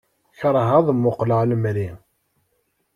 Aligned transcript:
Kerheɣ 0.39 0.69
ad 0.77 0.87
muqleɣ 0.95 1.41
lemri. 1.49 1.89